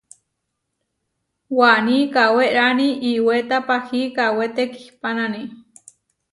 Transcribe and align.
Waní 1.57 1.97
kawérani 2.13 2.87
iʼwéta 3.11 3.57
pahí 3.67 3.99
kawé 4.17 4.45
tekihpánani. 4.55 5.41